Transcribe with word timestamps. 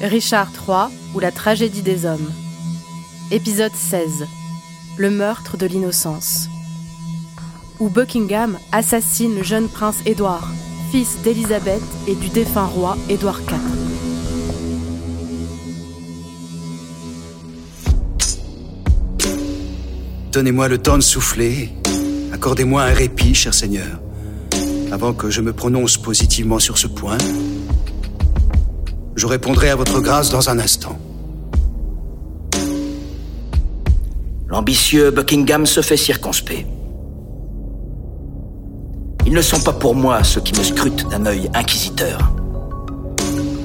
Richard 0.00 0.50
III 0.52 0.94
ou 1.14 1.20
la 1.20 1.32
tragédie 1.32 1.80
des 1.80 2.04
hommes. 2.04 2.30
Épisode 3.30 3.72
16. 3.74 4.26
Le 4.98 5.10
meurtre 5.10 5.56
de 5.56 5.66
l'innocence. 5.66 6.48
Où 7.80 7.88
Buckingham 7.88 8.58
assassine 8.72 9.34
le 9.36 9.42
jeune 9.42 9.68
prince 9.68 9.96
Édouard, 10.04 10.52
fils 10.90 11.16
d'Élisabeth 11.22 11.82
et 12.06 12.14
du 12.14 12.28
défunt 12.28 12.66
roi 12.66 12.98
Édouard 13.08 13.40
IV. 13.40 13.56
Donnez-moi 20.30 20.68
le 20.68 20.76
temps 20.76 20.98
de 20.98 21.02
souffler. 21.02 21.72
Accordez-moi 22.34 22.82
un 22.82 22.92
répit, 22.92 23.34
cher 23.34 23.54
Seigneur, 23.54 23.98
avant 24.92 25.14
que 25.14 25.30
je 25.30 25.40
me 25.40 25.54
prononce 25.54 25.96
positivement 25.96 26.58
sur 26.58 26.76
ce 26.76 26.86
point. 26.86 27.16
Je 29.16 29.26
répondrai 29.26 29.70
à 29.70 29.76
votre 29.76 30.00
grâce 30.00 30.30
dans 30.30 30.50
un 30.50 30.58
instant. 30.58 30.98
L'ambitieux 34.46 35.10
Buckingham 35.10 35.64
se 35.66 35.80
fait 35.80 35.96
circonspect. 35.96 36.66
Ils 39.24 39.32
ne 39.32 39.42
sont 39.42 39.60
pas 39.60 39.72
pour 39.72 39.94
moi 39.94 40.22
ceux 40.22 40.40
qui 40.40 40.56
me 40.56 40.62
scrutent 40.62 41.08
d'un 41.08 41.26
œil 41.26 41.50
inquisiteur. 41.54 42.30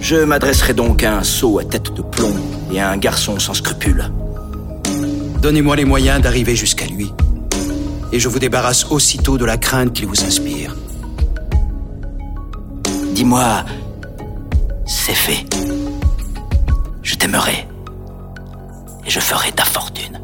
Je 0.00 0.16
m'adresserai 0.16 0.74
donc 0.74 1.02
à 1.02 1.18
un 1.18 1.24
sot 1.24 1.58
à 1.58 1.64
tête 1.64 1.92
de 1.94 2.02
plomb 2.02 2.34
et 2.70 2.80
à 2.80 2.90
un 2.90 2.96
garçon 2.96 3.38
sans 3.38 3.54
scrupules. 3.54 4.12
Donnez-moi 5.42 5.76
les 5.76 5.84
moyens 5.84 6.20
d'arriver 6.20 6.54
jusqu'à 6.54 6.86
lui, 6.86 7.12
et 8.12 8.20
je 8.20 8.28
vous 8.28 8.38
débarrasse 8.38 8.86
aussitôt 8.90 9.38
de 9.38 9.44
la 9.44 9.56
crainte 9.56 9.92
qu'il 9.94 10.06
vous 10.06 10.24
inspire. 10.24 10.76
Dis-moi, 13.12 13.64
c'est 14.88 15.14
fait. 15.14 15.44
Je 17.02 17.14
t'aimerai. 17.14 17.68
Et 19.04 19.10
je 19.10 19.20
ferai 19.20 19.52
ta 19.52 19.64
fortune. 19.64 20.20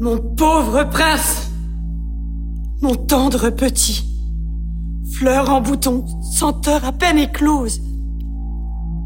Mon 0.00 0.18
pauvre 0.18 0.84
prince 0.84 1.50
Mon 2.82 2.94
tendre 2.94 3.50
petit 3.50 4.04
Fleur 5.14 5.48
en 5.48 5.62
bouton, 5.62 6.04
senteur 6.22 6.84
à 6.84 6.92
peine 6.92 7.18
éclose 7.18 7.80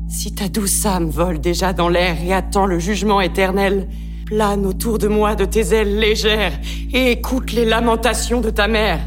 Si 0.09 0.35
ta 0.35 0.49
douce 0.49 0.85
âme 0.85 1.09
vole 1.09 1.39
déjà 1.39 1.73
dans 1.73 1.89
l'air 1.89 2.17
et 2.23 2.33
attend 2.33 2.67
le 2.67 2.81
jugement 2.81 3.21
éternel, 3.21 3.89
plane 4.31 4.65
autour 4.65 4.99
de 4.99 5.09
moi 5.09 5.35
de 5.35 5.45
tes 5.45 5.75
ailes 5.75 5.99
légères 5.99 6.53
et 6.93 7.11
écoute 7.11 7.51
les 7.51 7.65
lamentations 7.65 8.41
de 8.41 8.51
ta 8.51 8.69
mère. 8.69 9.01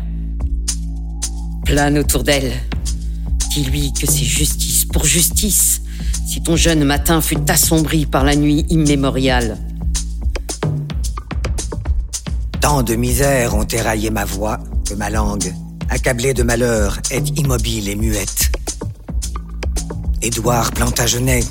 Plane 1.64 1.98
autour 1.98 2.24
d'elle. 2.24 2.52
Dis-lui 3.52 3.94
que 3.94 4.06
c'est 4.06 4.26
justice 4.26 4.84
pour 4.84 5.06
justice, 5.06 5.82
si 6.28 6.44
ton 6.44 6.58
jeune 6.58 6.84
matin 6.84 7.22
fut 7.22 7.50
assombri 7.50 8.06
par 8.06 8.26
la 8.26 8.36
nuit 8.36 8.66
immémoriale. 8.68 9.58
Tant 12.60 12.84
de 12.84 12.96
misères 12.96 13.56
ont 13.56 13.64
éraillé 13.64 14.10
ma 14.10 14.26
voix 14.26 14.60
que 14.86 14.94
ma 14.94 15.10
langue, 15.10 15.54
accablée 15.90 16.34
de 16.34 16.44
malheur, 16.44 17.00
est 17.12 17.40
immobile 17.40 17.88
et 17.88 17.96
muette. 17.96 18.52
Édouard 20.22 20.72
Plantagenet, 20.72 21.44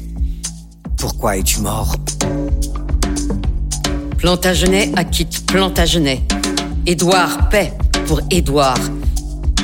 pourquoi 0.99 1.39
es-tu 1.39 1.61
mort? 1.61 1.97
Plantagenet 4.23 4.93
acquitte 4.95 5.45
Plantagenet. 5.47 6.23
Édouard 6.87 7.49
paie 7.49 7.73
pour 8.07 8.21
Édouard. 8.31 8.79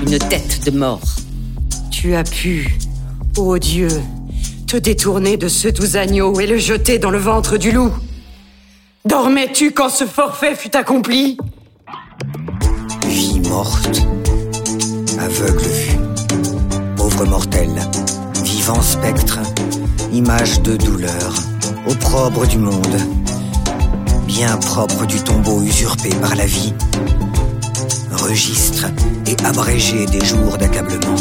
Une 0.02 0.18
tête 0.18 0.64
de 0.64 0.76
mort. 0.76 1.00
Tu 1.92 2.16
as 2.16 2.24
pu, 2.24 2.76
ô 3.36 3.56
Dieu, 3.56 3.88
te 4.66 4.76
détourner 4.76 5.36
de 5.36 5.46
ce 5.46 5.68
doux 5.68 5.96
agneau 5.96 6.40
et 6.40 6.48
le 6.48 6.58
jeter 6.58 6.98
dans 6.98 7.10
le 7.10 7.18
ventre 7.18 7.56
du 7.56 7.70
loup. 7.70 7.92
Dormais-tu 9.04 9.70
quand 9.70 9.90
ce 9.90 10.06
forfait 10.06 10.56
fut 10.56 10.76
accompli? 10.76 11.38
Vie 13.06 13.38
morte, 13.48 14.02
aveugle 15.20 15.62
vue, 15.62 15.98
pauvre 16.96 17.26
mortel, 17.26 17.70
vivant 18.42 18.82
spectre, 18.82 19.38
image 20.12 20.62
de 20.62 20.76
douleur, 20.76 21.32
opprobre 21.86 22.44
du 22.48 22.58
monde, 22.58 22.98
propre 24.46 25.04
du 25.06 25.20
tombeau 25.20 25.62
usurpé 25.62 26.10
par 26.20 26.36
la 26.36 26.46
vie, 26.46 26.72
registre 28.12 28.86
et 29.26 29.36
abrégé 29.44 30.06
des 30.06 30.24
jours 30.24 30.56
d'accablement. 30.56 31.16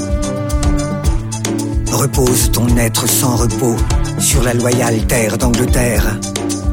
Repose 1.92 2.52
ton 2.52 2.68
être 2.78 3.10
sans 3.10 3.36
repos 3.36 3.76
sur 4.20 4.44
la 4.44 4.54
loyale 4.54 5.06
terre 5.08 5.38
d'Angleterre, 5.38 6.20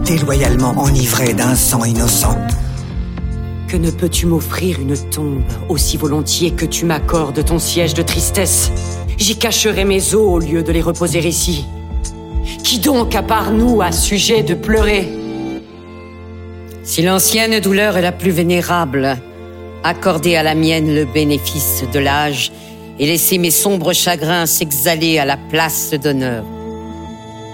déloyalement 0.04 0.74
enivrée 0.76 1.32
d'un 1.32 1.54
sang 1.54 1.84
innocent. 1.84 2.36
Que 3.66 3.78
ne 3.78 3.90
peux-tu 3.90 4.26
m'offrir 4.26 4.78
une 4.80 4.96
tombe 5.10 5.42
aussi 5.68 5.96
volontiers 5.96 6.50
que 6.50 6.66
tu 6.66 6.84
m'accordes 6.84 7.42
ton 7.42 7.58
siège 7.58 7.94
de 7.94 8.02
tristesse? 8.02 8.70
J'y 9.16 9.38
cacherai 9.38 9.84
mes 9.84 10.14
os 10.14 10.28
au 10.28 10.38
lieu 10.38 10.62
de 10.62 10.72
les 10.72 10.82
reposer 10.82 11.26
ici. 11.26 11.64
Qui 12.62 12.78
donc, 12.78 13.14
à 13.14 13.22
part 13.22 13.50
nous, 13.50 13.80
a 13.80 13.92
sujet 13.92 14.42
de 14.42 14.54
pleurer? 14.54 15.23
Si 16.84 17.00
l'ancienne 17.00 17.60
douleur 17.60 17.96
est 17.96 18.02
la 18.02 18.12
plus 18.12 18.30
vénérable, 18.30 19.16
accordez 19.82 20.36
à 20.36 20.42
la 20.42 20.54
mienne 20.54 20.94
le 20.94 21.06
bénéfice 21.06 21.82
de 21.90 21.98
l'âge 21.98 22.52
et 22.98 23.06
laissez 23.06 23.38
mes 23.38 23.50
sombres 23.50 23.94
chagrins 23.94 24.44
s'exhaler 24.44 25.18
à 25.18 25.24
la 25.24 25.38
place 25.38 25.92
d'honneur. 25.92 26.44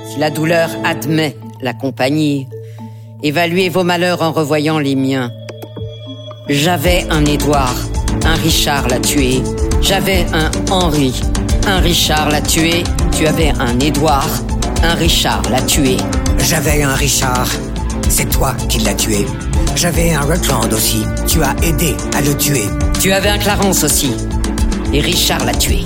Si 0.08 0.18
la 0.18 0.30
douleur 0.30 0.68
admet 0.84 1.36
la 1.60 1.72
compagnie, 1.72 2.48
évaluez 3.22 3.68
vos 3.68 3.84
malheurs 3.84 4.20
en 4.20 4.32
revoyant 4.32 4.80
les 4.80 4.96
miens. 4.96 5.30
J'avais 6.48 7.06
un 7.08 7.24
Édouard, 7.24 7.76
un 8.24 8.34
Richard 8.34 8.88
l'a 8.88 8.98
tué. 8.98 9.42
J'avais 9.80 10.26
un 10.32 10.50
Henri, 10.72 11.14
un 11.68 11.78
Richard 11.78 12.30
l'a 12.30 12.42
tué. 12.42 12.82
Tu 13.16 13.28
avais 13.28 13.52
un 13.60 13.78
Édouard, 13.78 14.28
un 14.82 14.94
Richard 14.94 15.42
l'a 15.50 15.62
tué. 15.62 15.98
J'avais 16.38 16.82
un 16.82 16.94
Richard, 16.94 17.48
c'est 18.08 18.28
toi 18.28 18.54
qui 18.68 18.78
l'as 18.78 18.94
tué. 18.94 19.26
J'avais 19.76 20.12
un 20.12 20.22
Rutland 20.22 20.72
aussi, 20.72 21.02
tu 21.26 21.42
as 21.42 21.54
aidé 21.62 21.96
à 22.14 22.20
le 22.20 22.36
tuer. 22.36 22.64
Tu 23.00 23.12
avais 23.12 23.28
un 23.28 23.38
Clarence 23.38 23.84
aussi, 23.84 24.12
et 24.92 25.00
Richard 25.00 25.44
l'a 25.44 25.54
tué. 25.54 25.84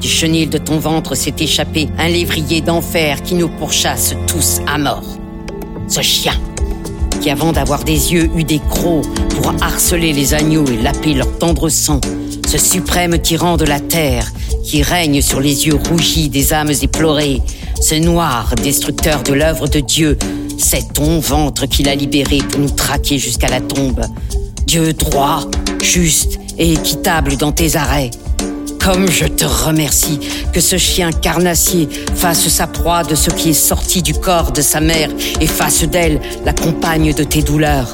Du 0.00 0.08
chenil 0.08 0.50
de 0.50 0.58
ton 0.58 0.78
ventre 0.78 1.14
s'est 1.14 1.34
échappé 1.38 1.88
un 1.98 2.08
lévrier 2.08 2.60
d'enfer 2.60 3.22
qui 3.22 3.34
nous 3.34 3.48
pourchasse 3.48 4.14
tous 4.26 4.60
à 4.66 4.78
mort. 4.78 5.18
Ce 5.88 6.02
chien, 6.02 6.34
qui 7.20 7.30
avant 7.30 7.52
d'avoir 7.52 7.84
des 7.84 8.12
yeux 8.12 8.28
eut 8.36 8.44
des 8.44 8.60
crocs 8.70 9.06
pour 9.30 9.54
harceler 9.62 10.12
les 10.12 10.34
agneaux 10.34 10.66
et 10.66 10.76
laper 10.76 11.14
leur 11.14 11.38
tendre 11.38 11.68
sang, 11.68 12.00
ce 12.46 12.58
suprême 12.58 13.18
tyran 13.18 13.56
de 13.56 13.64
la 13.64 13.80
terre 13.80 14.30
qui 14.64 14.82
règne 14.82 15.20
sur 15.20 15.40
les 15.40 15.66
yeux 15.66 15.76
rougis 15.88 16.28
des 16.28 16.52
âmes 16.52 16.72
éplorées, 16.82 17.40
ce 17.80 17.94
noir 17.96 18.54
destructeur 18.62 19.22
de 19.22 19.34
l'œuvre 19.34 19.68
de 19.68 19.80
Dieu, 19.80 20.18
c'est 20.58 20.92
ton 20.94 21.20
ventre 21.20 21.66
qui 21.66 21.82
l'a 21.82 21.94
libéré 21.94 22.38
pour 22.38 22.60
nous 22.60 22.70
traquer 22.70 23.18
jusqu'à 23.18 23.48
la 23.48 23.60
tombe. 23.60 24.04
Dieu 24.66 24.92
droit, 24.92 25.42
juste 25.82 26.38
et 26.58 26.72
équitable 26.72 27.36
dans 27.36 27.52
tes 27.52 27.76
arrêts. 27.76 28.10
Comme 28.80 29.10
je 29.10 29.26
te 29.26 29.44
remercie 29.44 30.18
que 30.52 30.60
ce 30.60 30.76
chien 30.76 31.12
carnassier 31.12 31.88
fasse 32.14 32.48
sa 32.48 32.66
proie 32.66 33.02
de 33.02 33.14
ce 33.14 33.30
qui 33.30 33.50
est 33.50 33.52
sorti 33.52 34.02
du 34.02 34.14
corps 34.14 34.52
de 34.52 34.62
sa 34.62 34.80
mère 34.80 35.10
et 35.40 35.46
fasse 35.46 35.84
d'elle 35.84 36.20
la 36.44 36.52
compagne 36.52 37.12
de 37.12 37.24
tes 37.24 37.42
douleurs. 37.42 37.88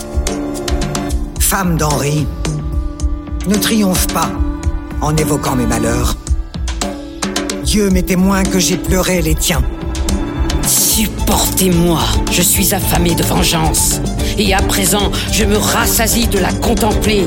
Femme 1.38 1.76
d'Henri, 1.76 2.26
ne 3.48 3.56
triomphe 3.56 4.06
pas 4.08 4.30
en 5.00 5.16
évoquant 5.16 5.56
mes 5.56 5.66
malheurs. 5.66 6.16
Dieu 7.70 7.88
m'est 7.88 8.02
témoin 8.02 8.42
que 8.42 8.58
j'ai 8.58 8.76
pleuré 8.76 9.22
les 9.22 9.36
tiens. 9.36 9.62
Supportez-moi, 10.66 12.00
je 12.32 12.42
suis 12.42 12.74
affamé 12.74 13.14
de 13.14 13.22
vengeance. 13.22 14.00
Et 14.36 14.52
à 14.52 14.60
présent, 14.60 15.12
je 15.30 15.44
me 15.44 15.56
rassasie 15.56 16.26
de 16.26 16.40
la 16.40 16.52
contempler. 16.52 17.26